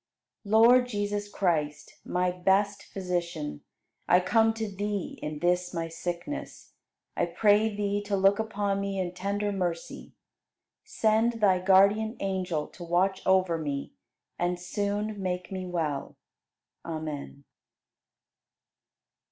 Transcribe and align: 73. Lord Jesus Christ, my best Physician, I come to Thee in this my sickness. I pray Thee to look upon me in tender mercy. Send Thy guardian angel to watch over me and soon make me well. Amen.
73. 0.45 0.51
Lord 0.67 0.87
Jesus 0.87 1.29
Christ, 1.29 1.99
my 2.03 2.31
best 2.31 2.81
Physician, 2.85 3.61
I 4.07 4.19
come 4.19 4.51
to 4.55 4.67
Thee 4.67 5.19
in 5.21 5.37
this 5.37 5.75
my 5.75 5.89
sickness. 5.89 6.73
I 7.15 7.27
pray 7.27 7.69
Thee 7.75 8.01
to 8.07 8.17
look 8.17 8.39
upon 8.39 8.79
me 8.81 8.97
in 8.99 9.13
tender 9.13 9.51
mercy. 9.51 10.15
Send 10.83 11.33
Thy 11.33 11.59
guardian 11.59 12.17
angel 12.19 12.65
to 12.69 12.83
watch 12.83 13.21
over 13.27 13.59
me 13.59 13.93
and 14.39 14.59
soon 14.59 15.21
make 15.21 15.51
me 15.51 15.67
well. 15.67 16.17
Amen. 16.83 17.43